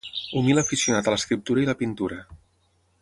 [0.39, 2.19] Humil aficionat a l'escriptura i la pintura.